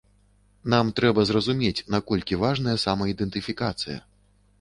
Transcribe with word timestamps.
Нам 0.73 0.87
трэба 0.99 1.25
зразумець, 1.29 1.85
наколькі 1.95 2.39
важная 2.45 2.75
самаідэнтыфікацыя. 2.85 3.99